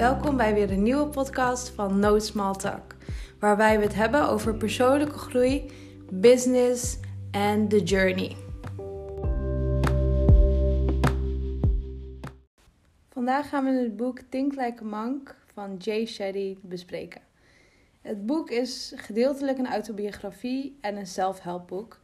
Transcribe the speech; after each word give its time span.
Welkom 0.00 0.36
bij 0.36 0.54
weer 0.54 0.70
een 0.70 0.82
nieuwe 0.82 1.06
podcast 1.06 1.68
van 1.68 1.98
No 1.98 2.18
Small 2.18 2.54
Talk, 2.54 2.96
waarbij 3.38 3.78
we 3.78 3.84
het 3.84 3.94
hebben 3.94 4.28
over 4.28 4.56
persoonlijke 4.56 5.18
groei, 5.18 5.70
business 6.12 6.98
en 7.30 7.68
the 7.68 7.82
journey. 7.82 8.36
Vandaag 13.08 13.48
gaan 13.48 13.64
we 13.64 13.70
het 13.70 13.96
boek 13.96 14.20
Think 14.28 14.54
Like 14.54 14.82
a 14.82 14.86
Monk 14.86 15.36
van 15.52 15.76
Jay 15.76 16.06
Shetty 16.06 16.56
bespreken. 16.60 17.20
Het 18.00 18.26
boek 18.26 18.50
is 18.50 18.92
gedeeltelijk 18.96 19.58
een 19.58 19.70
autobiografie 19.70 20.78
en 20.80 20.96
een 20.96 21.06
self-help 21.06 21.98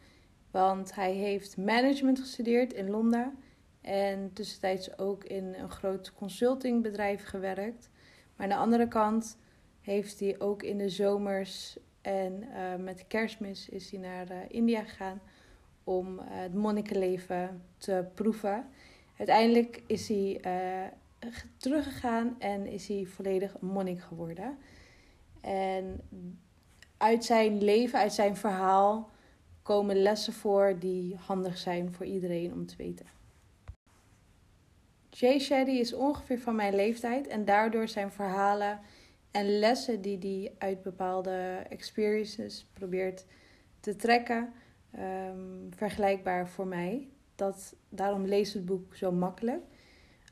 want 0.51 0.95
hij 0.95 1.13
heeft 1.13 1.57
management 1.57 2.19
gestudeerd 2.19 2.73
in 2.73 2.91
Londen 2.91 3.39
en 3.87 4.33
tussentijds 4.33 4.99
ook 4.99 5.25
in 5.25 5.55
een 5.55 5.71
groot 5.71 6.13
consultingbedrijf 6.15 7.25
gewerkt. 7.25 7.91
Maar 8.37 8.47
aan 8.47 8.53
de 8.53 8.63
andere 8.63 8.89
kant 8.89 9.39
heeft 9.81 10.21
hij 10.21 10.41
ook 10.41 10.63
in 10.63 10.79
de 10.79 10.89
zomers 10.89 11.79
en 12.01 12.43
uh, 12.43 12.85
met 12.85 13.07
kerstmis 13.07 13.69
is 13.69 13.91
hij 13.91 14.01
naar 14.01 14.31
uh, 14.31 14.37
India 14.49 14.83
gegaan 14.83 15.21
om 15.85 16.19
uh, 16.19 16.25
het 16.29 16.55
monnikenleven 16.55 17.63
te 17.79 18.05
proeven. 18.15 18.67
Uiteindelijk 19.17 19.83
is 19.87 20.09
hij 20.09 20.41
teruggegaan 21.57 22.37
en 22.39 22.67
is 22.67 22.89
hij 22.89 23.05
volledig 23.05 23.61
monnik 23.61 24.01
geworden. 24.01 24.59
En 25.41 26.01
uit 26.97 27.25
zijn 27.25 27.63
leven, 27.63 27.99
uit 27.99 28.13
zijn 28.13 28.37
verhaal, 28.37 29.11
komen 29.63 30.03
lessen 30.03 30.33
voor 30.33 30.79
die 30.79 31.17
handig 31.17 31.59
zijn 31.59 31.93
voor 31.93 32.07
iedereen 32.07 32.53
om 32.53 32.67
te 32.67 32.77
weten. 32.77 33.16
Jay 35.19 35.39
Shetty 35.39 35.71
is 35.71 35.93
ongeveer 35.93 36.41
van 36.41 36.57
mijn 36.57 36.75
leeftijd 36.75 37.27
en 37.27 37.45
daardoor 37.45 37.89
zijn 37.89 38.13
verhalen 38.13 38.81
en 39.31 39.59
lessen 39.59 40.01
die 40.01 40.19
hij 40.19 40.53
uit 40.59 40.83
bepaalde 40.83 41.63
experiences 41.69 42.67
probeert 42.73 43.25
te 43.81 43.97
trekken 43.97 44.53
um, 44.99 45.69
vergelijkbaar 45.71 46.49
voor 46.49 46.67
mij. 46.67 47.09
Dat, 47.35 47.75
daarom 47.89 48.25
leest 48.25 48.55
het 48.55 48.65
boek 48.65 48.97
zo 48.97 49.13
makkelijk. 49.13 49.63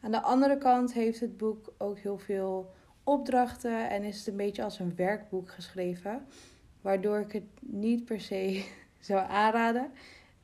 Aan 0.03 0.11
de 0.11 0.23
andere 0.23 0.59
kant 0.59 0.93
heeft 0.93 1.21
het 1.21 1.37
boek 1.37 1.73
ook 1.79 1.99
heel 1.99 2.19
veel 2.19 2.75
opdrachten 3.05 3.91
en 3.91 4.03
is 4.03 4.19
het 4.19 4.27
een 4.27 4.37
beetje 4.37 4.63
als 4.63 4.79
een 4.79 4.97
werkboek 4.97 5.51
geschreven, 5.51 6.27
waardoor 6.81 7.19
ik 7.21 7.33
het 7.33 7.49
niet 7.61 8.05
per 8.05 8.21
se 8.21 8.65
zou 9.01 9.29
aanraden. 9.29 9.91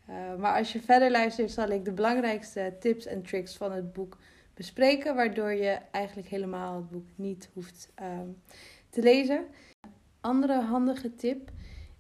Uh, 0.09 0.35
maar 0.39 0.57
als 0.59 0.73
je 0.73 0.81
verder 0.81 1.11
luistert, 1.11 1.51
zal 1.51 1.69
ik 1.69 1.85
de 1.85 1.93
belangrijkste 1.93 2.77
tips 2.81 3.07
en 3.07 3.23
tricks 3.23 3.57
van 3.57 3.73
het 3.73 3.93
boek 3.93 4.17
bespreken, 4.61 5.15
waardoor 5.15 5.53
je 5.53 5.79
eigenlijk 5.91 6.29
helemaal 6.29 6.77
het 6.77 6.91
boek 6.91 7.07
niet 7.15 7.51
hoeft 7.53 7.93
um, 8.03 8.43
te 8.91 9.03
lezen. 9.03 9.47
Andere 10.21 10.61
handige 10.61 11.15
tip 11.15 11.51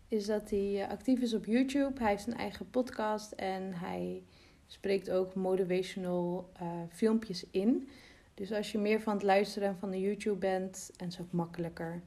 is 0.08 0.27
dat 0.27 0.50
hij 0.50 0.83
eh, 0.83 0.91
actief 0.91 1.20
is 1.20 1.34
op 1.34 1.44
YouTube. 1.44 2.00
Hij 2.00 2.11
heeft 2.11 2.27
een 2.27 2.36
eigen 2.36 2.70
podcast 2.70 3.33
en 3.33 3.72
hij 3.75 4.22
spreekt 4.66 5.11
ook 5.11 5.34
motivational 5.34 6.50
uh, 6.62 6.69
filmpjes 6.88 7.47
in. 7.50 7.88
Dus 8.34 8.53
als 8.53 8.72
je 8.72 8.78
meer 8.78 9.00
van 9.00 9.14
het 9.14 9.22
luisteren 9.22 9.77
van 9.77 9.91
de 9.91 10.00
YouTube 10.00 10.38
bent, 10.38 10.91
en 10.97 11.11
ook 11.20 11.33
makkelijker. 11.33 12.03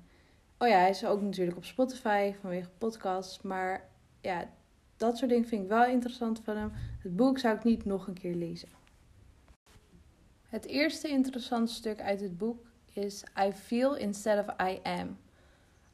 Oh 0.58 0.68
ja, 0.68 0.78
hij 0.78 0.90
is 0.90 1.06
ook 1.06 1.22
natuurlijk 1.22 1.58
op 1.58 1.66
Spotify 1.66 2.34
vanwege 2.42 2.70
podcasts. 2.78 3.42
Maar 3.42 3.90
ja, 4.22 4.50
dat 4.98 5.18
soort 5.18 5.30
dingen 5.30 5.48
vind 5.48 5.64
ik 5.64 5.70
wel 5.70 5.86
interessant 5.86 6.42
van 6.44 6.58
hem. 6.58 6.72
Het 7.00 7.16
boek 7.16 7.40
zou 7.40 7.56
ik 7.56 7.64
niet 7.64 7.86
nog 7.86 8.08
een 8.08 8.20
keer 8.20 8.36
lezen. 8.36 8.83
Het 10.54 10.66
eerste 10.66 11.08
interessante 11.08 11.74
stuk 11.74 12.02
uit 12.02 12.22
het 12.22 12.38
boek 12.38 12.66
is 12.92 13.24
I 13.48 13.52
feel 13.52 13.96
instead 13.96 14.48
of 14.48 14.68
I 14.68 14.80
am. 14.84 15.18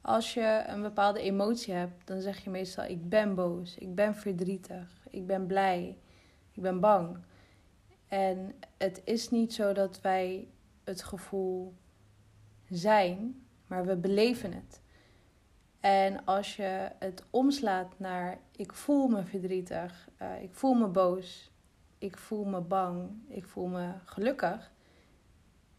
Als 0.01 0.33
je 0.33 0.63
een 0.67 0.81
bepaalde 0.81 1.21
emotie 1.21 1.73
hebt, 1.73 2.07
dan 2.07 2.21
zeg 2.21 2.43
je 2.43 2.49
meestal 2.49 2.83
ik 2.83 3.09
ben 3.09 3.35
boos, 3.35 3.77
ik 3.77 3.95
ben 3.95 4.15
verdrietig, 4.15 5.07
ik 5.09 5.27
ben 5.27 5.45
blij, 5.45 5.97
ik 6.51 6.61
ben 6.61 6.79
bang. 6.79 7.17
En 8.07 8.55
het 8.77 9.01
is 9.03 9.29
niet 9.29 9.53
zo 9.53 9.73
dat 9.73 10.01
wij 10.01 10.47
het 10.83 11.03
gevoel 11.03 11.73
zijn, 12.69 13.45
maar 13.67 13.85
we 13.85 13.95
beleven 13.95 14.53
het. 14.53 14.81
En 15.79 16.25
als 16.25 16.55
je 16.55 16.91
het 16.99 17.23
omslaat 17.29 17.99
naar 17.99 18.37
ik 18.55 18.73
voel 18.73 19.07
me 19.07 19.23
verdrietig, 19.23 20.09
uh, 20.21 20.41
ik 20.41 20.53
voel 20.53 20.73
me 20.73 20.87
boos, 20.87 21.51
ik 21.99 22.17
voel 22.17 22.43
me 22.43 22.61
bang, 22.61 23.09
ik 23.27 23.45
voel 23.45 23.67
me 23.67 23.91
gelukkig, 24.05 24.71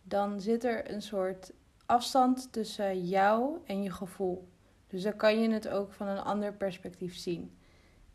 dan 0.03 0.41
zit 0.41 0.64
er 0.64 0.91
een 0.91 1.03
soort 1.03 1.53
afstand 1.86 2.53
tussen 2.53 3.06
jou 3.06 3.58
en 3.64 3.82
je 3.82 3.91
gevoel. 3.91 4.48
Dus 4.86 5.03
dan 5.03 5.16
kan 5.16 5.41
je 5.41 5.50
het 5.50 5.69
ook 5.69 5.92
van 5.92 6.06
een 6.06 6.22
ander 6.22 6.53
perspectief 6.53 7.16
zien. 7.16 7.56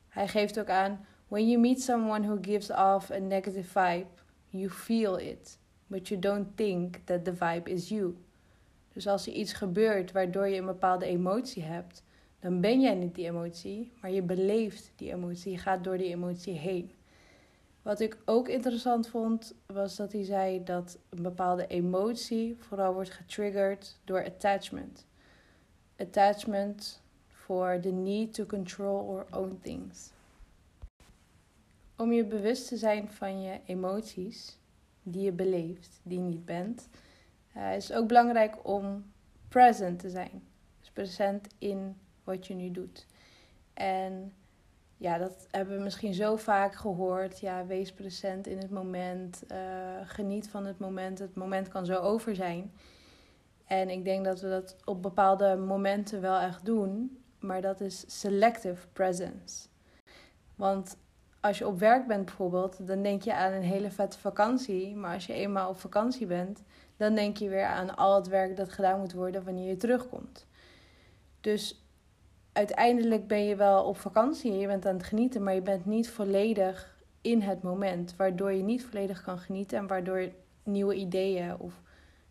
Hij 0.07 0.27
geeft 0.27 0.59
ook 0.59 0.69
aan: 0.69 1.05
when 1.27 1.49
you 1.49 1.61
meet 1.61 1.81
someone 1.81 2.27
who 2.27 2.37
gives 2.41 2.71
off 2.71 3.11
a 3.11 3.17
negative 3.17 3.63
vibe, 3.63 4.07
you 4.49 4.69
feel 4.69 5.19
it, 5.19 5.59
but 5.87 6.07
you 6.07 6.19
don't 6.19 6.57
think 6.57 6.95
that 7.03 7.25
the 7.25 7.35
vibe 7.35 7.69
is 7.69 7.89
you. 7.89 8.17
Dus 8.93 9.07
als 9.07 9.27
er 9.27 9.33
iets 9.33 9.53
gebeurt 9.53 10.11
waardoor 10.11 10.47
je 10.47 10.57
een 10.57 10.65
bepaalde 10.65 11.05
emotie 11.05 11.63
hebt, 11.63 12.03
dan 12.39 12.61
ben 12.61 12.81
jij 12.81 12.95
niet 12.95 13.15
die 13.15 13.25
emotie, 13.25 13.91
maar 14.01 14.11
je 14.11 14.21
beleeft 14.21 14.91
die 14.95 15.11
emotie. 15.11 15.51
Je 15.51 15.57
gaat 15.57 15.83
door 15.83 15.97
die 15.97 16.09
emotie 16.09 16.53
heen. 16.53 16.91
Wat 17.85 17.99
ik 17.99 18.17
ook 18.25 18.47
interessant 18.47 19.07
vond, 19.07 19.53
was 19.65 19.95
dat 19.95 20.11
hij 20.11 20.23
zei 20.23 20.63
dat 20.63 20.97
een 21.09 21.21
bepaalde 21.21 21.67
emotie 21.67 22.57
vooral 22.59 22.93
wordt 22.93 23.11
getriggerd 23.11 23.99
door 24.03 24.25
attachment. 24.25 25.05
Attachment 25.97 27.01
for 27.27 27.79
the 27.81 27.91
need 27.91 28.33
to 28.33 28.45
control 28.45 28.99
or 28.99 29.25
own 29.31 29.59
things. 29.61 30.11
Om 31.95 32.11
je 32.11 32.25
bewust 32.25 32.67
te 32.67 32.77
zijn 32.77 33.09
van 33.09 33.41
je 33.41 33.59
emoties 33.65 34.57
die 35.03 35.21
je 35.21 35.31
beleeft, 35.31 35.99
die 36.03 36.17
je 36.17 36.23
niet 36.23 36.45
bent, 36.45 36.89
uh, 37.57 37.75
is 37.75 37.87
het 37.87 37.97
ook 37.97 38.07
belangrijk 38.07 38.67
om 38.67 39.11
present 39.47 39.99
te 39.99 40.09
zijn. 40.09 40.43
Dus 40.79 40.89
present 40.89 41.47
in 41.57 41.97
wat 42.23 42.47
je 42.47 42.53
nu 42.53 42.71
doet. 42.71 43.05
En 43.73 44.33
ja, 44.97 45.17
dat 45.17 45.47
hebben 45.51 45.77
we 45.77 45.83
misschien 45.83 46.13
zo 46.13 46.35
vaak 46.35 46.75
gehoord. 46.75 47.39
Ja, 47.39 47.65
wees 47.65 47.93
present 47.93 48.47
in 48.47 48.57
het 48.57 48.69
moment. 48.69 49.43
Uh, 49.51 49.57
geniet 50.03 50.49
van 50.49 50.65
het 50.65 50.79
moment. 50.79 51.19
Het 51.19 51.35
moment 51.35 51.67
kan 51.67 51.85
zo 51.85 51.95
over 51.95 52.35
zijn. 52.35 52.73
En 53.65 53.89
ik 53.89 54.03
denk 54.03 54.25
dat 54.25 54.41
we 54.41 54.49
dat 54.49 54.75
op 54.85 55.01
bepaalde 55.01 55.55
momenten 55.55 56.21
wel 56.21 56.39
echt 56.39 56.65
doen. 56.65 57.19
Maar 57.39 57.61
dat 57.61 57.81
is 57.81 58.03
selective 58.19 58.87
presence. 58.93 59.67
Want 60.55 60.97
als 61.41 61.57
je 61.57 61.67
op 61.67 61.79
werk 61.79 62.07
bent 62.07 62.25
bijvoorbeeld, 62.25 62.87
dan 62.87 63.01
denk 63.01 63.21
je 63.21 63.33
aan 63.33 63.51
een 63.51 63.61
hele 63.61 63.91
vette 63.91 64.19
vakantie. 64.19 64.95
Maar 64.95 65.13
als 65.13 65.25
je 65.25 65.33
eenmaal 65.33 65.69
op 65.69 65.79
vakantie 65.79 66.27
bent, 66.27 66.63
dan 66.97 67.15
denk 67.15 67.37
je 67.37 67.49
weer 67.49 67.65
aan 67.65 67.95
al 67.95 68.15
het 68.15 68.27
werk 68.27 68.57
dat 68.57 68.71
gedaan 68.71 68.99
moet 68.99 69.13
worden 69.13 69.43
wanneer 69.43 69.67
je 69.67 69.77
terugkomt. 69.77 70.47
Dus 71.41 71.84
uiteindelijk 72.55 73.27
ben 73.27 73.43
je 73.43 73.55
wel 73.55 73.83
op 73.83 73.97
vakantie 73.97 74.51
en 74.51 74.59
je 74.59 74.67
bent 74.67 74.85
aan 74.85 74.95
het 74.95 75.03
genieten, 75.03 75.43
maar 75.43 75.53
je 75.53 75.61
bent 75.61 75.85
niet 75.85 76.09
volledig 76.09 76.97
in 77.21 77.41
het 77.41 77.61
moment. 77.61 78.15
Waardoor 78.15 78.51
je 78.51 78.63
niet 78.63 78.85
volledig 78.85 79.23
kan 79.23 79.37
genieten 79.37 79.77
en 79.77 79.87
waardoor 79.87 80.29
nieuwe 80.63 80.95
ideeën 80.95 81.57
of 81.57 81.81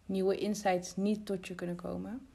nieuwe 0.07 0.37
insights 0.37 0.97
niet 0.97 1.27
tot 1.27 1.47
je 1.47 1.55
kunnen 1.55 1.77
komen. 1.77 2.27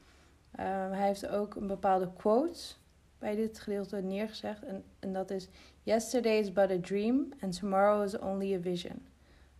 Ehm, 0.50 0.90
hij 0.90 1.06
heeft 1.06 1.28
ook 1.28 1.54
een 1.54 1.66
bepaalde 1.66 2.12
quote 2.12 2.74
bij 3.18 3.34
dit 3.34 3.60
gedeelte 3.60 3.96
neergezegd. 3.96 4.64
En, 4.64 4.84
en 4.98 5.12
dat 5.12 5.30
is: 5.30 5.48
Yesterday 5.82 6.38
is 6.38 6.52
but 6.52 6.70
a 6.70 6.78
dream, 6.80 7.28
and 7.40 7.58
tomorrow 7.58 8.04
is 8.04 8.18
only 8.18 8.54
a 8.54 8.60
vision. 8.60 9.06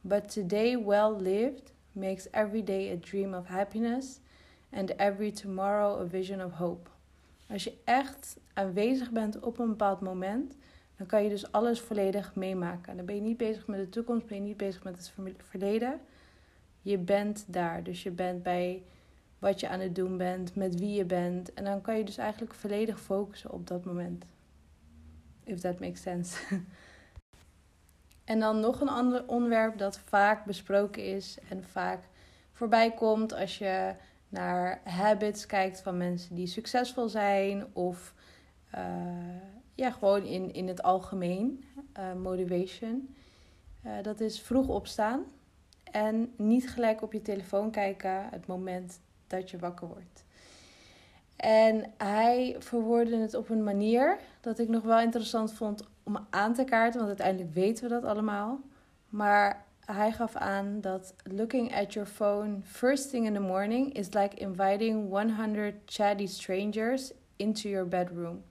But 0.00 0.32
today, 0.32 0.85
well 0.85 1.17
lived, 1.17 1.73
makes 1.93 2.31
every 2.31 2.65
day 2.65 2.93
a 2.93 2.97
dream 2.97 3.35
of 3.35 3.47
happiness, 3.47 4.21
and 4.73 4.91
every 4.91 5.32
tomorrow 5.32 6.00
a 6.00 6.06
vision 6.06 6.44
of 6.44 6.53
hope. 6.53 6.91
Als 7.50 7.64
je 7.64 7.79
echt 7.85 8.37
aanwezig 8.55 9.11
bent 9.11 9.41
op 9.41 9.58
een 9.58 9.69
bepaald 9.69 10.00
moment, 10.00 10.56
dan 10.97 11.06
kan 11.06 11.23
je 11.23 11.29
dus 11.29 11.52
alles 11.52 11.81
volledig 11.81 12.35
meemaken. 12.35 12.97
Dan 12.97 13.06
ben 13.06 13.14
je 13.14 13.20
niet 13.20 13.37
bezig 13.37 13.67
met 13.67 13.79
de 13.79 13.88
toekomst, 13.88 14.26
ben 14.26 14.37
je 14.37 14.43
niet 14.43 14.56
bezig 14.56 14.85
met 14.85 14.97
het 14.97 15.12
verleden. 15.49 16.00
Je 16.82 16.99
bent 16.99 17.44
daar. 17.47 17.82
Dus 17.82 18.02
je 18.02 18.11
bent 18.11 18.43
bij 18.43 18.82
wat 19.38 19.61
je 19.61 19.69
aan 19.69 19.81
het 19.81 19.94
doen 19.94 20.17
bent, 20.17 20.55
met 20.55 20.79
wie 20.79 20.94
je 20.94 21.05
bent. 21.05 21.55
En 21.55 21.64
dan 21.64 21.81
kan 21.81 21.99
je 21.99 22.05
dus 22.05 22.19
eigenlijk 22.19 22.55
volledig 22.55 23.00
focussen 23.00 23.50
op 23.50 23.67
dat 23.67 23.85
moment. 23.85 24.25
If 25.44 25.61
that 25.61 25.81
makes 25.81 26.03
sense. 26.03 26.38
en 28.25 28.38
dan 28.38 28.61
nog 28.61 28.81
een 28.81 28.88
ander 28.88 29.29
onderwerp 29.29 29.79
dat 29.79 29.99
vaak 29.99 30.44
besproken 30.44 31.05
is 31.05 31.38
en 31.49 31.64
vaak 31.64 32.00
voorbij 32.53 32.93
komt 32.93 33.32
als 33.32 33.58
je 33.58 33.94
naar 34.31 34.81
habits 34.85 35.47
kijkt 35.47 35.81
van 35.81 35.97
mensen 35.97 36.35
die 36.35 36.47
succesvol 36.47 37.09
zijn 37.09 37.67
of 37.73 38.15
uh, 38.75 38.81
ja, 39.75 39.91
gewoon 39.91 40.25
in, 40.25 40.53
in 40.53 40.69
het 40.69 40.82
algemeen, 40.82 41.65
uh, 41.99 42.15
motivation. 42.15 43.15
Uh, 43.87 43.93
dat 44.03 44.21
is 44.21 44.41
vroeg 44.41 44.69
opstaan 44.69 45.25
En 45.91 46.32
niet 46.37 46.71
gelijk 46.71 47.03
op 47.03 47.12
je 47.12 47.23
telefoon 47.23 47.71
kijken 47.71 48.29
het 48.31 48.47
moment 48.47 49.00
dat 49.27 49.50
je 49.50 49.59
wakker 49.59 49.88
wordt. 49.88 50.25
En 51.37 51.85
hij 51.99 52.56
verwoordde 52.59 53.17
het 53.17 53.35
op 53.35 53.49
een 53.49 53.65
manier 53.65 54.19
dat 54.41 54.59
ik 54.59 54.69
nog 54.69 54.82
wel 54.82 55.00
interessant 55.00 55.53
vond 55.53 55.88
om 56.03 56.27
aan 56.31 56.55
te 56.55 56.65
kaarten, 56.65 56.99
want 57.00 57.09
uiteindelijk 57.09 57.55
weten 57.55 57.82
we 57.82 57.91
dat 57.91 58.05
allemaal. 58.05 58.61
Maar 59.09 59.65
hij 59.95 60.13
gaf 60.13 60.37
aan 60.37 60.81
dat 60.81 61.15
looking 61.25 61.75
at 61.75 61.93
your 61.93 62.09
phone 62.09 62.61
first 62.63 63.11
thing 63.11 63.27
in 63.27 63.35
the 63.35 63.41
morning 63.41 63.93
is 63.95 64.15
like 64.15 64.37
inviting 64.37 65.09
100 65.09 65.75
chatty 65.87 66.27
strangers 66.27 67.13
into 67.37 67.69
your 67.69 67.89
bedroom 67.89 68.43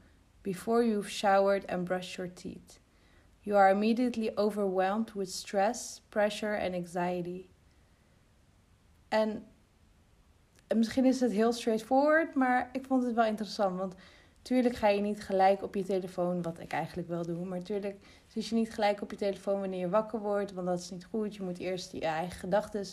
before 0.42 0.84
you've 0.84 1.10
showered 1.10 1.66
and 1.68 1.86
brushed 1.86 2.18
your 2.18 2.34
teeth. 2.34 2.80
You 3.44 3.58
are 3.58 3.72
immediately 3.72 4.32
overwhelmed 4.38 5.12
with 5.16 5.30
stress, 5.30 6.02
pressure 6.10 6.56
and 6.56 6.76
anxiety. 6.76 7.48
En 9.10 9.44
misschien 10.76 11.06
is 11.06 11.20
het 11.20 11.32
heel 11.32 11.52
straightforward, 11.52 12.36
maar 12.36 12.70
ik 12.72 12.86
vond 12.86 13.04
het 13.04 13.16
wel 13.16 13.26
interessant. 13.26 13.78
Want 13.78 13.96
tuurlijk 14.42 14.76
ga 14.76 14.88
je 14.88 15.02
niet 15.02 15.24
gelijk 15.24 15.64
op 15.64 15.76
je 15.76 15.84
telefoon, 15.84 16.42
wat 16.42 16.60
ik 16.60 16.72
eigenlijk 16.72 17.08
wel 17.08 17.24
doe. 17.26 17.46
Maar 17.46 17.62
tuurlijk 17.62 17.98
zit 18.28 18.48
je 18.48 18.56
niet 18.56 18.74
gelijk 18.74 19.02
op 19.02 19.12
je 19.12 19.18
telefoon 19.18 19.60
wanneer 19.60 19.80
je 19.80 19.90
wakker 19.90 20.20
wordt, 20.20 20.54
want 20.54 20.68
dat 20.68 20.80
is 20.80 20.90
niet 20.90 21.06
goed. 21.06 21.36
Je 21.36 21.44
moet 21.44 21.60
eerst 21.60 21.92
je 21.92 22.02
eigen 22.02 22.40
gedachten 22.40 22.86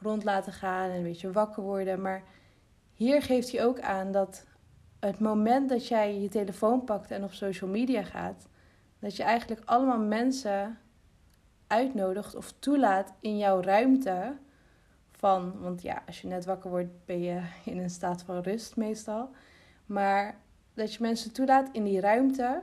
rond 0.00 0.24
laten 0.24 0.52
gaan 0.52 0.90
en 0.90 0.96
een 0.96 1.02
beetje 1.02 1.32
wakker 1.32 1.62
worden. 1.62 2.00
Maar 2.00 2.22
hier 2.94 3.22
geeft 3.22 3.52
hij 3.52 3.64
ook 3.64 3.80
aan 3.80 4.12
dat 4.12 4.44
het 5.00 5.18
moment 5.18 5.68
dat 5.68 5.88
jij 5.88 6.20
je 6.20 6.28
telefoon 6.28 6.84
pakt 6.84 7.10
en 7.10 7.24
op 7.24 7.32
social 7.32 7.70
media 7.70 8.02
gaat, 8.02 8.48
dat 8.98 9.16
je 9.16 9.22
eigenlijk 9.22 9.62
allemaal 9.64 9.98
mensen 9.98 10.78
uitnodigt 11.66 12.34
of 12.34 12.52
toelaat 12.58 13.12
in 13.20 13.38
jouw 13.38 13.60
ruimte 13.62 14.36
van, 15.10 15.60
want 15.60 15.82
ja, 15.82 16.02
als 16.06 16.20
je 16.20 16.28
net 16.28 16.44
wakker 16.44 16.70
wordt, 16.70 17.04
ben 17.04 17.22
je 17.22 17.42
in 17.64 17.78
een 17.78 17.90
staat 17.90 18.22
van 18.22 18.42
rust 18.42 18.76
meestal. 18.76 19.30
Maar 19.86 20.40
dat 20.80 20.94
je 20.94 21.02
mensen 21.02 21.32
toelaat 21.32 21.68
in 21.72 21.84
die 21.84 22.00
ruimte 22.00 22.62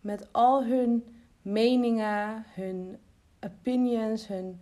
met 0.00 0.32
al 0.32 0.64
hun 0.64 1.16
meningen, 1.42 2.44
hun 2.48 2.98
opinions, 3.40 4.26
hun 4.26 4.60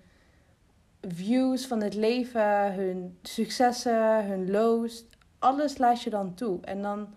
views 1.00 1.66
van 1.66 1.82
het 1.82 1.94
leven, 1.94 2.74
hun 2.74 3.18
successen, 3.22 4.26
hun 4.26 4.50
lows. 4.50 5.04
Alles 5.38 5.78
laat 5.78 6.02
je 6.02 6.10
dan 6.10 6.34
toe. 6.34 6.60
En 6.60 6.82
dan, 6.82 7.14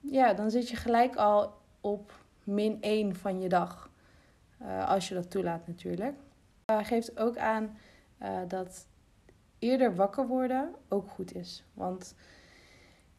ja, 0.00 0.34
dan 0.34 0.50
zit 0.50 0.68
je 0.68 0.76
gelijk 0.76 1.16
al 1.16 1.52
op 1.80 2.12
min 2.44 2.78
1 2.80 3.16
van 3.16 3.40
je 3.40 3.48
dag. 3.48 3.90
Uh, 4.62 4.88
als 4.88 5.08
je 5.08 5.14
dat 5.14 5.30
toelaat 5.30 5.66
natuurlijk. 5.66 6.16
Uh, 6.70 6.84
geeft 6.84 7.18
ook 7.18 7.36
aan 7.36 7.78
uh, 8.22 8.38
dat 8.48 8.86
eerder 9.58 9.94
wakker 9.94 10.26
worden 10.26 10.74
ook 10.88 11.08
goed 11.08 11.34
is. 11.34 11.64
Want 11.74 12.14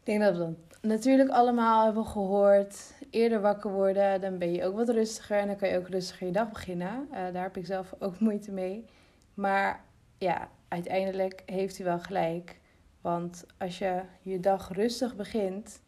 ik 0.05 0.11
denk 0.11 0.23
dat 0.23 0.37
we 0.37 0.43
dat 0.43 0.81
natuurlijk 0.81 1.29
allemaal 1.29 1.85
hebben 1.85 2.05
gehoord. 2.05 2.93
Eerder 3.09 3.41
wakker 3.41 3.71
worden, 3.71 4.21
dan 4.21 4.37
ben 4.37 4.51
je 4.51 4.65
ook 4.65 4.75
wat 4.75 4.89
rustiger 4.89 5.37
en 5.37 5.47
dan 5.47 5.55
kan 5.55 5.69
je 5.69 5.77
ook 5.77 5.87
rustiger 5.87 6.27
je 6.27 6.33
dag 6.33 6.49
beginnen. 6.49 7.07
Uh, 7.11 7.17
daar 7.33 7.43
heb 7.43 7.57
ik 7.57 7.65
zelf 7.65 7.93
ook 7.99 8.19
moeite 8.29 8.51
mee. 8.51 8.85
Maar 9.33 9.83
ja, 10.17 10.49
uiteindelijk 10.67 11.43
heeft 11.45 11.77
hij 11.77 11.85
wel 11.85 11.99
gelijk. 11.99 12.59
Want 13.01 13.45
als 13.57 13.77
je 13.77 14.01
je 14.21 14.39
dag 14.39 14.73
rustig 14.73 15.15
begint, 15.15 15.81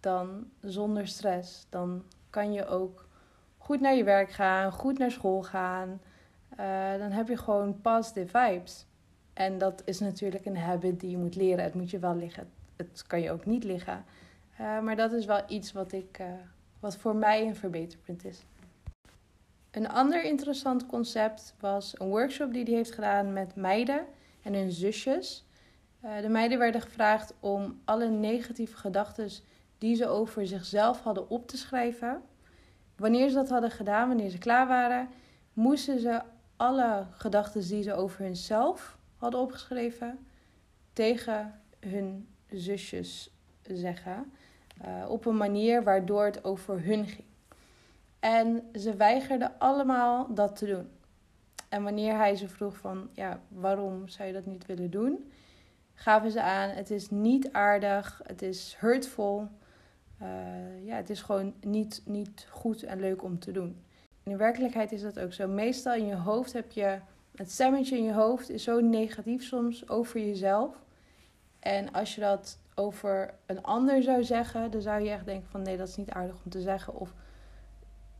dan 0.00 0.50
zonder 0.60 1.06
stress, 1.06 1.66
dan 1.68 2.04
kan 2.30 2.52
je 2.52 2.66
ook 2.66 3.08
goed 3.56 3.80
naar 3.80 3.94
je 3.94 4.04
werk 4.04 4.30
gaan, 4.30 4.72
goed 4.72 4.98
naar 4.98 5.10
school 5.10 5.42
gaan. 5.42 6.00
Uh, 6.60 6.98
dan 6.98 7.10
heb 7.10 7.28
je 7.28 7.36
gewoon 7.36 7.80
positive 7.80 8.38
vibes. 8.38 8.86
En 9.32 9.58
dat 9.58 9.82
is 9.84 10.00
natuurlijk 10.00 10.46
een 10.46 10.56
habit 10.56 11.00
die 11.00 11.10
je 11.10 11.18
moet 11.18 11.36
leren. 11.36 11.64
Het 11.64 11.74
moet 11.74 11.90
je 11.90 11.98
wel 11.98 12.16
liggen. 12.16 12.57
Het 12.78 13.04
kan 13.06 13.20
je 13.20 13.30
ook 13.30 13.46
niet 13.46 13.64
liggen. 13.64 14.04
Uh, 14.60 14.80
maar 14.80 14.96
dat 14.96 15.12
is 15.12 15.24
wel 15.24 15.42
iets 15.48 15.72
wat, 15.72 15.92
ik, 15.92 16.18
uh, 16.20 16.26
wat 16.80 16.96
voor 16.96 17.16
mij 17.16 17.46
een 17.46 17.56
verbeterpunt 17.56 18.24
is. 18.24 18.44
Een 19.70 19.88
ander 19.88 20.24
interessant 20.24 20.86
concept 20.86 21.54
was 21.60 21.94
een 22.00 22.08
workshop 22.08 22.52
die 22.52 22.64
hij 22.64 22.74
heeft 22.74 22.92
gedaan 22.92 23.32
met 23.32 23.56
meiden 23.56 24.06
en 24.42 24.54
hun 24.54 24.72
zusjes. 24.72 25.46
Uh, 26.04 26.20
de 26.20 26.28
meiden 26.28 26.58
werden 26.58 26.80
gevraagd 26.80 27.34
om 27.40 27.80
alle 27.84 28.08
negatieve 28.08 28.76
gedachten 28.76 29.30
die 29.78 29.94
ze 29.94 30.06
over 30.06 30.46
zichzelf 30.46 31.02
hadden 31.02 31.30
op 31.30 31.48
te 31.48 31.56
schrijven. 31.56 32.22
Wanneer 32.96 33.28
ze 33.28 33.34
dat 33.34 33.48
hadden 33.48 33.70
gedaan, 33.70 34.08
wanneer 34.08 34.30
ze 34.30 34.38
klaar 34.38 34.66
waren, 34.66 35.08
moesten 35.52 36.00
ze 36.00 36.22
alle 36.56 37.06
gedachten 37.10 37.68
die 37.68 37.82
ze 37.82 37.94
over 37.94 38.24
hunzelf 38.24 38.98
hadden 39.16 39.40
opgeschreven 39.40 40.26
tegen 40.92 41.60
hun 41.80 42.28
zusjes 42.50 43.30
zeggen. 43.62 44.32
Uh, 44.86 45.10
op 45.10 45.26
een 45.26 45.36
manier 45.36 45.82
waardoor 45.82 46.24
het 46.24 46.44
over 46.44 46.84
hun 46.84 47.06
ging. 47.06 47.26
En 48.20 48.62
ze 48.74 48.96
weigerden 48.96 49.58
allemaal 49.58 50.34
dat 50.34 50.56
te 50.56 50.66
doen. 50.66 50.88
En 51.68 51.82
wanneer 51.82 52.16
hij 52.16 52.36
ze 52.36 52.48
vroeg 52.48 52.76
van, 52.76 53.08
ja, 53.12 53.40
waarom 53.48 54.08
zou 54.08 54.28
je 54.28 54.34
dat 54.34 54.46
niet 54.46 54.66
willen 54.66 54.90
doen? 54.90 55.30
Gaven 55.94 56.30
ze 56.30 56.42
aan, 56.42 56.68
het 56.68 56.90
is 56.90 57.10
niet 57.10 57.52
aardig, 57.52 58.20
het 58.26 58.42
is 58.42 58.76
hurtful. 58.78 59.48
Uh, 60.22 60.86
ja, 60.86 60.96
het 60.96 61.10
is 61.10 61.22
gewoon 61.22 61.54
niet, 61.60 62.02
niet 62.04 62.46
goed 62.50 62.82
en 62.82 63.00
leuk 63.00 63.22
om 63.22 63.38
te 63.38 63.52
doen. 63.52 63.82
In 64.22 64.36
werkelijkheid 64.36 64.92
is 64.92 65.02
dat 65.02 65.18
ook 65.18 65.32
zo. 65.32 65.48
Meestal 65.48 65.94
in 65.94 66.06
je 66.06 66.16
hoofd 66.16 66.52
heb 66.52 66.72
je 66.72 66.98
het 67.38 67.50
stemmetje 67.50 67.96
in 67.96 68.04
je 68.04 68.12
hoofd 68.12 68.50
is 68.50 68.62
zo 68.62 68.80
negatief 68.80 69.42
soms 69.42 69.88
over 69.88 70.20
jezelf. 70.20 70.76
En 71.68 71.92
als 71.92 72.14
je 72.14 72.20
dat 72.20 72.58
over 72.74 73.34
een 73.46 73.62
ander 73.62 74.02
zou 74.02 74.24
zeggen, 74.24 74.70
dan 74.70 74.82
zou 74.82 75.02
je 75.02 75.10
echt 75.10 75.24
denken 75.24 75.48
van 75.48 75.62
nee, 75.62 75.76
dat 75.76 75.88
is 75.88 75.96
niet 75.96 76.10
aardig 76.10 76.36
om 76.44 76.50
te 76.50 76.60
zeggen. 76.60 76.94
Of 76.94 77.14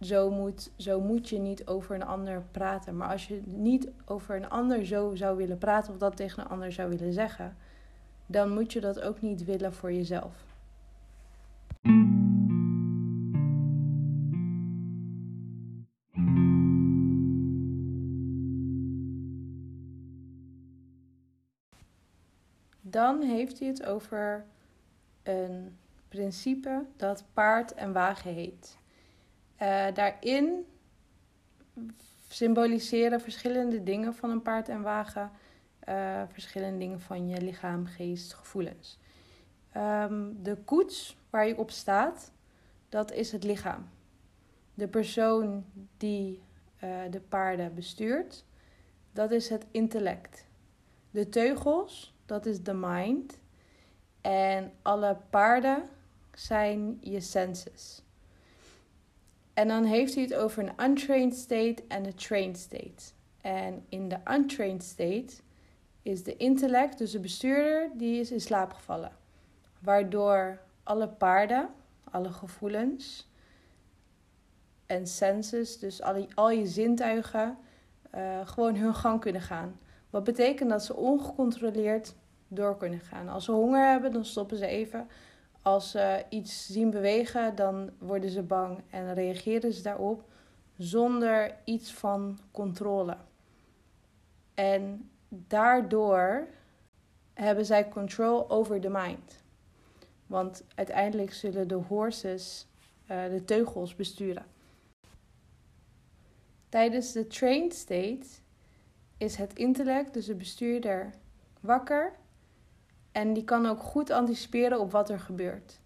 zo 0.00 0.31
moet, 0.31 0.71
zo 0.77 1.00
moet 1.00 1.29
je 1.29 1.39
niet 1.39 1.67
over 1.67 1.95
een 1.95 2.05
ander 2.05 2.43
praten. 2.50 2.97
Maar 2.97 3.09
als 3.09 3.29
je 3.29 3.43
niet 3.45 3.89
over 4.05 4.37
een 4.37 4.49
ander 4.49 4.87
zo 4.87 5.15
zou 5.15 5.37
willen 5.37 5.59
praten 5.59 5.93
of 5.93 5.99
dat 5.99 6.17
tegen 6.17 6.43
een 6.43 6.49
ander 6.49 6.73
zou 6.73 6.89
willen 6.89 7.12
zeggen, 7.12 7.56
dan 8.27 8.50
moet 8.50 8.73
je 8.73 8.81
dat 8.81 9.00
ook 9.00 9.21
niet 9.21 9.45
willen 9.45 9.73
voor 9.73 9.93
jezelf. 9.93 10.48
Dan 22.90 23.23
heeft 23.23 23.59
hij 23.59 23.68
het 23.68 23.85
over 23.85 24.45
een 25.23 25.78
principe 26.09 26.85
dat 26.97 27.25
paard 27.33 27.75
en 27.75 27.92
wagen 27.92 28.33
heet. 28.33 28.78
Uh, 29.62 29.87
daarin 29.95 30.66
symboliseren 32.28 33.21
verschillende 33.21 33.83
dingen 33.83 34.14
van 34.14 34.30
een 34.30 34.42
paard 34.42 34.68
en 34.68 34.83
wagen, 34.83 35.30
uh, 35.88 36.23
verschillende 36.28 36.78
dingen 36.78 37.00
van 37.00 37.28
je 37.28 37.40
lichaam, 37.40 37.87
geest, 37.87 38.35
gevoelens. 38.35 38.99
Um, 39.76 40.42
de 40.42 40.57
koets 40.57 41.16
waar 41.30 41.47
je 41.47 41.59
op 41.59 41.71
staat, 41.71 42.33
dat 42.88 43.12
is 43.12 43.33
het 43.33 43.45
lichaam. 43.45 43.88
De 44.75 44.88
persoon 44.88 45.64
die 45.97 46.42
uh, 46.85 46.90
de 47.11 47.21
paarden 47.21 47.75
bestuurt, 47.75 48.45
dat 49.12 49.30
is 49.30 49.49
het 49.49 49.66
intellect. 49.71 50.47
De 51.11 51.28
teugels, 51.28 52.14
dat 52.28 52.47
is 52.47 52.62
de 52.62 52.75
mind. 52.75 53.38
En 54.20 54.73
alle 54.82 55.16
paarden 55.30 55.88
zijn 56.35 56.99
je 57.00 57.20
senses. 57.20 58.02
En 59.54 59.68
dan 59.68 59.85
heeft 59.85 60.14
hij 60.14 60.23
het 60.23 60.35
over 60.35 60.62
een 60.62 60.90
untrained 60.90 61.35
state 61.35 61.85
en 61.88 62.04
een 62.04 62.14
trained 62.14 62.58
state. 62.58 63.12
En 63.40 63.85
in 63.88 64.08
de 64.08 64.18
untrained 64.30 64.82
state 64.82 65.35
is 66.02 66.23
de 66.23 66.37
intellect, 66.37 66.99
dus 66.99 67.11
de 67.11 67.20
bestuurder, 67.20 67.90
die 67.94 68.20
is 68.20 68.30
in 68.30 68.40
slaap 68.40 68.73
gevallen. 68.73 69.12
Waardoor 69.78 70.61
alle 70.82 71.08
paarden, 71.08 71.68
alle 72.11 72.32
gevoelens 72.32 73.30
en 74.87 75.06
senses, 75.06 75.78
dus 75.78 76.02
al, 76.02 76.26
al 76.35 76.50
je 76.50 76.66
zintuigen, 76.66 77.58
uh, 78.14 78.49
gewoon 78.49 78.76
hun 78.76 78.94
gang 78.94 79.20
kunnen 79.20 79.42
gaan. 79.42 79.78
Wat 80.11 80.25
betekent 80.25 80.71
dat 80.71 80.85
ze 80.85 80.95
ongecontroleerd 80.95 82.15
door 82.49 82.77
kunnen 82.77 83.00
gaan. 83.00 83.29
Als 83.29 83.45
ze 83.45 83.53
honger 83.53 83.91
hebben, 83.91 84.12
dan 84.12 84.25
stoppen 84.25 84.57
ze 84.57 84.67
even. 84.67 85.09
Als 85.62 85.91
ze 85.91 86.25
iets 86.29 86.67
zien 86.67 86.91
bewegen, 86.91 87.55
dan 87.55 87.91
worden 87.99 88.31
ze 88.31 88.43
bang 88.43 88.83
en 88.91 89.15
reageren 89.15 89.73
ze 89.73 89.83
daarop 89.83 90.25
zonder 90.77 91.57
iets 91.65 91.93
van 91.93 92.38
controle. 92.50 93.17
En 94.55 95.11
daardoor 95.29 96.47
hebben 97.35 97.67
zij 97.67 97.88
control 97.88 98.50
over 98.50 98.81
de 98.81 98.88
mind. 98.91 99.43
Want 100.27 100.65
uiteindelijk 100.75 101.33
zullen 101.33 101.69
de 101.69 101.75
horses 101.75 102.67
uh, 103.11 103.25
de 103.25 103.45
teugels 103.45 103.95
besturen. 103.95 104.47
Tijdens 106.69 107.12
de 107.12 107.27
trained 107.27 107.75
state 107.75 108.27
is 109.19 109.37
het 109.37 109.53
intellect, 109.55 110.15
dus 110.15 110.27
de 110.27 110.35
bestuurder, 110.35 111.11
wakker. 111.61 112.13
En 113.13 113.33
die 113.33 113.45
kan 113.45 113.67
ook 113.67 113.81
goed 113.81 114.11
anticiperen 114.11 114.81
op 114.81 114.91
wat 114.91 115.11
er 115.11 115.21
gebeurt. 115.21 115.81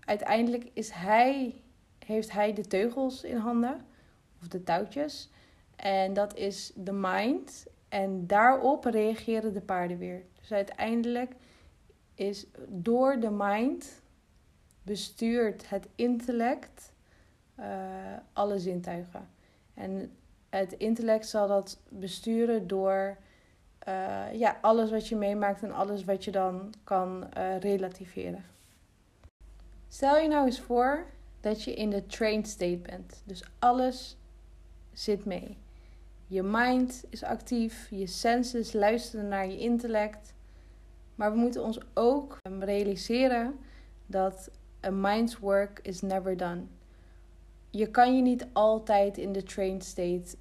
Uiteindelijk 0.00 0.70
is 0.72 0.90
hij, 0.90 1.62
heeft 1.98 2.32
hij 2.32 2.52
de 2.52 2.66
teugels 2.66 3.24
in 3.24 3.36
handen, 3.36 3.84
of 4.40 4.48
de 4.48 4.62
touwtjes. 4.62 5.30
En 5.76 6.14
dat 6.14 6.36
is 6.36 6.72
de 6.74 6.92
mind. 6.92 7.66
En 7.88 8.26
daarop 8.26 8.84
reageren 8.84 9.52
de 9.52 9.60
paarden 9.60 9.98
weer. 9.98 10.22
Dus 10.40 10.52
uiteindelijk 10.52 11.34
is 12.14 12.46
door 12.68 13.20
de 13.20 13.30
mind 13.30 14.02
bestuurt 14.82 15.68
het 15.68 15.88
intellect 15.94 16.92
uh, 17.60 17.66
alle 18.32 18.58
zintuigen. 18.58 19.28
En 19.74 20.16
het 20.58 20.72
intellect 20.72 21.26
zal 21.28 21.48
dat 21.48 21.78
besturen 21.88 22.66
door 22.66 23.16
uh, 23.88 24.32
ja, 24.32 24.58
alles 24.60 24.90
wat 24.90 25.08
je 25.08 25.16
meemaakt 25.16 25.62
en 25.62 25.72
alles 25.72 26.04
wat 26.04 26.24
je 26.24 26.30
dan 26.30 26.74
kan 26.84 27.28
uh, 27.36 27.58
relativeren. 27.58 28.44
Stel 29.88 30.18
je 30.18 30.28
nou 30.28 30.46
eens 30.46 30.60
voor 30.60 31.06
dat 31.40 31.62
je 31.62 31.74
in 31.74 31.90
de 31.90 32.06
trained 32.06 32.48
state 32.48 32.78
bent. 32.78 33.22
Dus 33.24 33.42
alles 33.58 34.16
zit 34.92 35.24
mee. 35.24 35.58
Je 36.26 36.42
mind 36.42 37.04
is 37.08 37.24
actief, 37.24 37.88
je 37.90 38.06
senses 38.06 38.72
luisteren 38.72 39.28
naar 39.28 39.46
je 39.46 39.58
intellect. 39.58 40.34
Maar 41.14 41.32
we 41.32 41.38
moeten 41.38 41.64
ons 41.64 41.78
ook 41.94 42.38
realiseren 42.58 43.58
dat 44.06 44.50
a 44.84 44.90
mind's 44.90 45.38
work 45.38 45.80
is 45.82 46.00
never 46.00 46.36
done. 46.36 46.62
Je 47.70 47.90
kan 47.90 48.16
je 48.16 48.22
niet 48.22 48.46
altijd 48.52 49.18
in 49.18 49.32
de 49.32 49.42
trained 49.42 49.84
state 49.84 50.36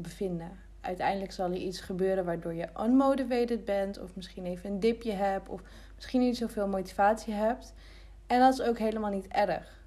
bevinden. 0.00 0.58
Uiteindelijk 0.80 1.32
zal 1.32 1.50
er 1.50 1.56
iets 1.56 1.80
gebeuren 1.80 2.24
waardoor 2.24 2.54
je 2.54 2.68
unmotivated 2.80 3.64
bent, 3.64 3.98
of 3.98 4.16
misschien 4.16 4.44
even 4.44 4.70
een 4.70 4.80
dipje 4.80 5.12
hebt, 5.12 5.48
of 5.48 5.62
misschien 5.94 6.20
niet 6.20 6.36
zoveel 6.36 6.68
motivatie 6.68 7.34
hebt. 7.34 7.74
En 8.26 8.40
dat 8.40 8.52
is 8.52 8.62
ook 8.62 8.78
helemaal 8.78 9.10
niet 9.10 9.28
erg. 9.28 9.78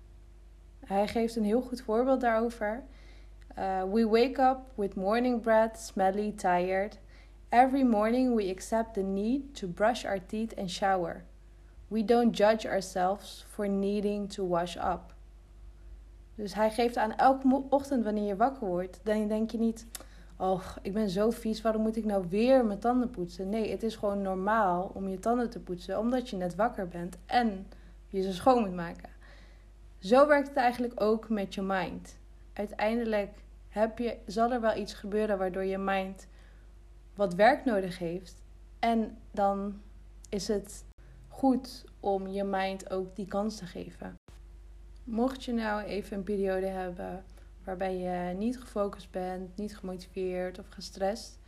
Hij 0.85 1.07
geeft 1.07 1.35
een 1.35 1.43
heel 1.43 1.61
goed 1.61 1.81
voorbeeld 1.81 2.21
daarover. 2.21 2.83
Uh, 3.59 3.83
we 3.83 4.07
wake 4.07 4.41
up 4.41 4.57
with 4.75 4.95
morning 4.95 5.41
breath, 5.41 5.79
smelly, 5.79 6.31
tired. 6.31 6.99
Every 7.49 7.83
morning 7.83 8.35
we 8.35 8.49
accept 8.49 8.93
the 8.93 9.01
need 9.01 9.55
to 9.55 9.67
brush 9.67 10.05
our 10.05 10.25
teeth 10.25 10.57
and 10.57 10.69
shower. 10.69 11.23
We 11.87 12.05
don't 12.05 12.37
judge 12.37 12.67
ourselves 12.67 13.45
for 13.49 13.69
needing 13.69 14.33
to 14.33 14.47
wash 14.47 14.75
up. 14.77 15.13
Dus 16.35 16.53
hij 16.53 16.71
geeft 16.71 16.97
aan 16.97 17.15
elke 17.15 17.63
ochtend 17.69 18.03
wanneer 18.03 18.27
je 18.27 18.35
wakker 18.35 18.67
wordt, 18.67 18.99
dan 19.03 19.27
denk 19.27 19.51
je 19.51 19.57
niet, 19.57 19.87
oh, 20.37 20.65
ik 20.81 20.93
ben 20.93 21.09
zo 21.09 21.29
vies, 21.29 21.61
waarom 21.61 21.81
moet 21.81 21.95
ik 21.95 22.05
nou 22.05 22.25
weer 22.29 22.65
mijn 22.65 22.79
tanden 22.79 23.09
poetsen? 23.09 23.49
Nee, 23.49 23.71
het 23.71 23.83
is 23.83 23.95
gewoon 23.95 24.21
normaal 24.21 24.91
om 24.93 25.07
je 25.07 25.19
tanden 25.19 25.49
te 25.49 25.59
poetsen, 25.59 25.99
omdat 25.99 26.29
je 26.29 26.35
net 26.35 26.55
wakker 26.55 26.87
bent 26.87 27.17
en 27.25 27.67
je 28.07 28.21
ze 28.21 28.33
schoon 28.33 28.61
moet 28.61 28.75
maken. 28.75 29.09
Zo 29.99 30.27
werkt 30.27 30.47
het 30.47 30.57
eigenlijk 30.57 31.01
ook 31.01 31.29
met 31.29 31.53
je 31.53 31.61
mind. 31.61 32.17
Uiteindelijk 32.53 33.37
heb 33.69 33.97
je, 33.97 34.17
zal 34.25 34.51
er 34.51 34.61
wel 34.61 34.75
iets 34.75 34.93
gebeuren 34.93 35.37
waardoor 35.37 35.65
je 35.65 35.77
mind 35.77 36.27
wat 37.15 37.33
werk 37.33 37.65
nodig 37.65 37.99
heeft. 37.99 38.41
En 38.79 39.17
dan 39.31 39.81
is 40.29 40.47
het 40.47 40.85
goed 41.27 41.85
om 41.99 42.27
je 42.27 42.43
mind 42.43 42.89
ook 42.89 43.15
die 43.15 43.27
kans 43.27 43.57
te 43.57 43.65
geven. 43.65 44.15
Mocht 45.13 45.43
je 45.43 45.53
nou 45.53 45.83
even 45.83 46.17
een 46.17 46.23
periode 46.23 46.65
hebben 46.65 47.25
waarbij 47.63 47.97
je 47.97 48.35
niet 48.35 48.59
gefocust 48.59 49.11
bent, 49.11 49.57
niet 49.57 49.77
gemotiveerd 49.77 50.59
of 50.59 50.67
gestrest, 50.69 51.39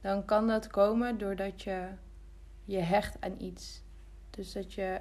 dan 0.00 0.24
kan 0.24 0.46
dat 0.46 0.66
komen 0.66 1.18
doordat 1.18 1.62
je 1.62 1.88
je 2.64 2.78
hecht 2.78 3.16
aan 3.20 3.34
iets. 3.38 3.82
Dus 4.30 4.52
dat 4.52 4.72
je 4.72 5.00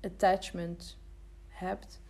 attachment 0.00 0.98
hebt. 1.48 2.00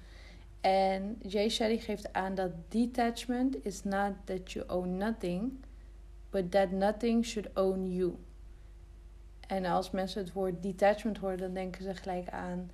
En 0.60 1.18
Jay 1.22 1.48
Shetty 1.48 1.78
geeft 1.78 2.12
aan 2.12 2.34
dat 2.34 2.52
detachment 2.68 3.64
is 3.64 3.84
not 3.84 4.12
that 4.24 4.52
you 4.52 4.68
own 4.68 4.96
nothing, 4.96 5.52
but 6.30 6.50
that 6.50 6.70
nothing 6.70 7.24
should 7.24 7.56
own 7.56 7.92
you. 7.92 8.16
En 9.46 9.64
als 9.64 9.90
mensen 9.90 10.22
het 10.22 10.32
woord 10.32 10.62
detachment 10.62 11.18
horen, 11.18 11.38
dan 11.38 11.54
denken 11.54 11.82
ze 11.82 11.94
gelijk 11.94 12.28
aan: 12.28 12.70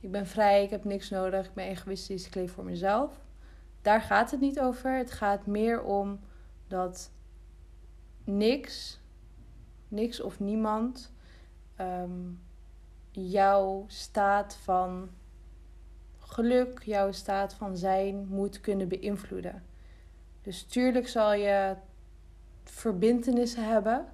ik 0.00 0.10
ben 0.10 0.26
vrij, 0.26 0.64
ik 0.64 0.70
heb 0.70 0.84
niks 0.84 1.10
nodig, 1.10 1.46
ik 1.46 1.54
ben 1.54 1.66
egoïstisch, 1.66 2.26
ik 2.26 2.34
leef 2.34 2.52
voor 2.52 2.64
mezelf. 2.64 3.20
Daar 3.82 4.02
gaat 4.02 4.30
het 4.30 4.40
niet 4.40 4.60
over. 4.60 4.96
Het 4.96 5.10
gaat 5.10 5.46
meer 5.46 5.82
om 5.82 6.20
dat 6.68 7.10
niks, 8.24 9.00
niks 9.88 10.20
of 10.20 10.40
niemand 10.40 11.12
um, 11.80 12.40
jouw 13.10 13.84
staat 13.86 14.54
van 14.54 15.10
geluk, 16.18 16.82
jouw 16.82 17.12
staat 17.12 17.54
van 17.54 17.76
zijn 17.76 18.26
moet 18.28 18.60
kunnen 18.60 18.88
beïnvloeden. 18.88 19.62
Dus 20.42 20.62
tuurlijk 20.62 21.08
zal 21.08 21.32
je 21.32 21.76
verbintenissen 22.64 23.68
hebben, 23.68 24.06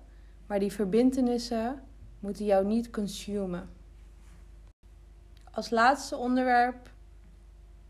maar 0.47 0.59
die 0.59 0.73
verbintenissen 0.73 1.83
moeten 2.19 2.45
jou 2.45 2.65
niet 2.65 2.91
consumen. 2.91 3.69
Als 5.57 5.71
laatste 5.71 6.17
onderwerp 6.17 6.91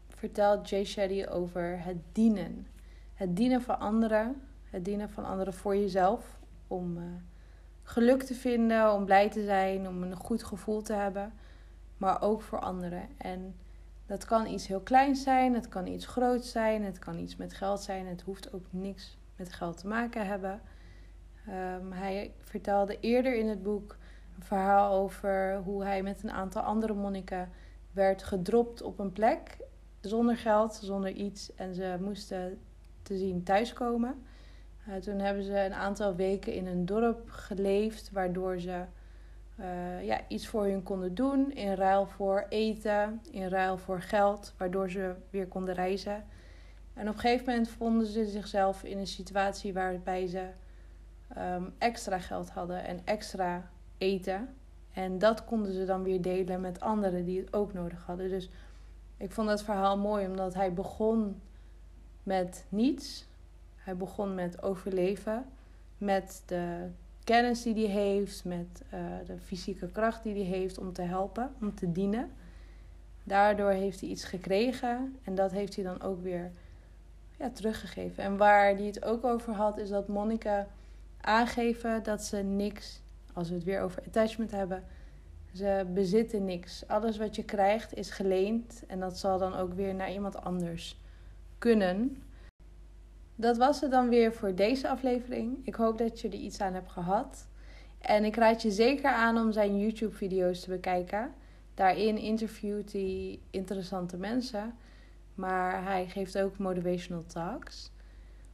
vertelt 0.08 0.68
Jay 0.68 0.84
Shetty 0.84 1.24
over 1.30 1.84
het 1.84 1.96
dienen. 2.12 2.66
Het 3.14 3.36
dienen 3.36 3.62
van 3.62 3.78
anderen, 3.78 4.42
het 4.70 4.84
dienen 4.84 5.10
van 5.10 5.24
anderen 5.24 5.54
voor 5.54 5.76
jezelf. 5.76 6.38
Om 6.66 6.96
uh, 6.96 7.04
geluk 7.82 8.22
te 8.22 8.34
vinden, 8.34 8.92
om 8.92 9.04
blij 9.04 9.30
te 9.30 9.44
zijn, 9.44 9.88
om 9.88 10.02
een 10.02 10.16
goed 10.16 10.44
gevoel 10.44 10.82
te 10.82 10.92
hebben. 10.92 11.32
Maar 11.96 12.22
ook 12.22 12.42
voor 12.42 12.60
anderen. 12.60 13.08
En 13.16 13.56
dat 14.06 14.24
kan 14.24 14.46
iets 14.46 14.66
heel 14.66 14.80
kleins 14.80 15.22
zijn, 15.22 15.54
het 15.54 15.68
kan 15.68 15.86
iets 15.86 16.06
groots 16.06 16.50
zijn, 16.50 16.84
het 16.84 16.98
kan 16.98 17.18
iets 17.18 17.36
met 17.36 17.54
geld 17.54 17.80
zijn. 17.80 18.06
Het 18.06 18.22
hoeft 18.22 18.52
ook 18.52 18.66
niks 18.70 19.18
met 19.36 19.52
geld 19.52 19.78
te 19.78 19.86
maken 19.86 20.26
hebben. 20.26 20.60
Um, 21.48 21.92
hij 21.92 22.32
vertelde 22.38 23.00
eerder 23.00 23.36
in 23.36 23.48
het 23.48 23.62
boek 23.62 23.96
een 24.36 24.44
verhaal 24.44 24.92
over 24.92 25.60
hoe 25.64 25.84
hij 25.84 26.02
met 26.02 26.22
een 26.22 26.30
aantal 26.30 26.62
andere 26.62 26.94
monniken 26.94 27.50
werd 27.92 28.22
gedropt 28.22 28.82
op 28.82 28.98
een 28.98 29.12
plek 29.12 29.56
zonder 30.00 30.36
geld, 30.36 30.80
zonder 30.82 31.10
iets. 31.10 31.54
En 31.54 31.74
ze 31.74 31.96
moesten 32.00 32.58
te 33.02 33.16
zien 33.16 33.42
thuiskomen. 33.42 34.24
Uh, 34.88 34.94
toen 34.94 35.18
hebben 35.18 35.42
ze 35.42 35.64
een 35.64 35.74
aantal 35.74 36.14
weken 36.14 36.52
in 36.52 36.66
een 36.66 36.86
dorp 36.86 37.30
geleefd, 37.30 38.10
waardoor 38.12 38.58
ze 38.58 38.84
uh, 39.60 40.04
ja, 40.04 40.20
iets 40.28 40.48
voor 40.48 40.64
hun 40.64 40.82
konden 40.82 41.14
doen. 41.14 41.52
In 41.52 41.74
ruil 41.74 42.06
voor 42.06 42.46
eten, 42.48 43.20
in 43.30 43.48
ruil 43.48 43.78
voor 43.78 44.00
geld, 44.00 44.54
waardoor 44.56 44.90
ze 44.90 45.14
weer 45.30 45.46
konden 45.46 45.74
reizen. 45.74 46.24
En 46.94 47.08
op 47.08 47.14
een 47.14 47.20
gegeven 47.20 47.46
moment 47.46 47.68
vonden 47.68 48.06
ze 48.06 48.26
zichzelf 48.26 48.84
in 48.84 48.98
een 48.98 49.06
situatie 49.06 49.72
waarbij 49.72 50.26
ze 50.26 50.46
um, 51.38 51.74
extra 51.78 52.18
geld 52.18 52.50
hadden 52.50 52.84
en 52.84 53.00
extra 53.04 53.70
eten. 53.98 54.48
En 54.92 55.18
dat 55.18 55.44
konden 55.44 55.72
ze 55.72 55.84
dan 55.84 56.02
weer 56.02 56.22
delen 56.22 56.60
met 56.60 56.80
anderen 56.80 57.24
die 57.24 57.38
het 57.40 57.52
ook 57.52 57.72
nodig 57.72 58.04
hadden. 58.06 58.28
Dus 58.28 58.50
ik 59.16 59.32
vond 59.32 59.48
dat 59.48 59.62
verhaal 59.62 59.98
mooi 59.98 60.26
omdat 60.26 60.54
hij 60.54 60.72
begon 60.72 61.40
met 62.22 62.64
niets. 62.68 63.26
Hij 63.76 63.96
begon 63.96 64.34
met 64.34 64.62
overleven, 64.62 65.44
met 65.98 66.42
de 66.46 66.88
kennis 67.24 67.62
die 67.62 67.88
hij 67.88 68.02
heeft, 68.02 68.44
met 68.44 68.82
uh, 68.94 69.00
de 69.26 69.38
fysieke 69.38 69.88
kracht 69.88 70.22
die 70.22 70.34
hij 70.34 70.58
heeft 70.58 70.78
om 70.78 70.92
te 70.92 71.02
helpen, 71.02 71.54
om 71.60 71.74
te 71.74 71.92
dienen. 71.92 72.30
Daardoor 73.24 73.70
heeft 73.70 74.00
hij 74.00 74.08
iets 74.08 74.24
gekregen 74.24 75.16
en 75.22 75.34
dat 75.34 75.50
heeft 75.50 75.74
hij 75.74 75.84
dan 75.84 76.02
ook 76.02 76.22
weer 76.22 76.50
ja, 77.38 77.50
teruggegeven. 77.50 78.24
En 78.24 78.36
waar 78.36 78.74
hij 78.74 78.84
het 78.84 79.04
ook 79.04 79.24
over 79.24 79.52
had, 79.52 79.78
is 79.78 79.88
dat 79.88 80.08
monniken 80.08 80.66
aangeven 81.20 82.02
dat 82.02 82.22
ze 82.22 82.36
niks, 82.36 83.00
als 83.36 83.48
we 83.48 83.54
het 83.54 83.64
weer 83.64 83.80
over 83.80 84.02
attachment 84.06 84.50
hebben, 84.50 84.84
ze 85.52 85.86
bezitten 85.94 86.44
niks. 86.44 86.88
Alles 86.88 87.16
wat 87.16 87.36
je 87.36 87.44
krijgt 87.44 87.94
is 87.94 88.10
geleend 88.10 88.84
en 88.86 89.00
dat 89.00 89.18
zal 89.18 89.38
dan 89.38 89.54
ook 89.54 89.74
weer 89.74 89.94
naar 89.94 90.12
iemand 90.12 90.36
anders 90.36 91.00
kunnen. 91.58 92.22
Dat 93.34 93.56
was 93.56 93.80
het 93.80 93.90
dan 93.90 94.08
weer 94.08 94.32
voor 94.32 94.54
deze 94.54 94.88
aflevering. 94.88 95.58
Ik 95.62 95.74
hoop 95.74 95.98
dat 95.98 96.20
je 96.20 96.28
er 96.28 96.34
iets 96.34 96.60
aan 96.60 96.74
hebt 96.74 96.90
gehad. 96.90 97.48
En 97.98 98.24
ik 98.24 98.36
raad 98.36 98.62
je 98.62 98.70
zeker 98.70 99.10
aan 99.10 99.38
om 99.38 99.52
zijn 99.52 99.78
YouTube-video's 99.78 100.60
te 100.60 100.70
bekijken. 100.70 101.32
Daarin 101.74 102.18
interviewt 102.18 102.92
hij 102.92 103.40
interessante 103.50 104.16
mensen, 104.16 104.74
maar 105.34 105.84
hij 105.84 106.06
geeft 106.06 106.38
ook 106.38 106.58
motivational 106.58 107.24
talks. 107.26 107.90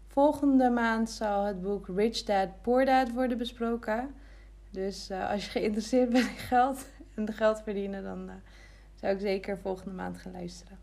Volgende 0.07 0.71
maand 0.71 1.11
zal 1.11 1.45
het 1.45 1.63
boek 1.63 1.89
Rich 1.89 2.23
Dad 2.23 2.63
Poor 2.63 2.85
Dad 2.85 3.13
worden 3.13 3.39
besproken. 3.39 4.15
Dus 4.73 5.11
uh, 5.11 5.31
als 5.31 5.45
je 5.45 5.51
geïnteresseerd 5.51 6.11
bent 6.11 6.29
in 6.29 6.37
geld 6.37 6.87
en 7.15 7.33
geld 7.33 7.63
verdienen, 7.63 8.03
dan 8.03 8.29
uh, 8.29 8.35
zou 8.95 9.15
ik 9.15 9.21
zeker 9.21 9.59
volgende 9.59 9.95
maand 9.95 10.19
gaan 10.19 10.33
luisteren. 10.33 10.79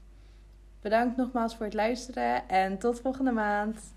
Bedankt 0.81 1.17
nogmaals 1.17 1.55
voor 1.55 1.65
het 1.65 1.73
luisteren 1.73 2.49
en 2.49 2.77
tot 2.77 2.99
volgende 2.99 3.31
maand. 3.31 3.93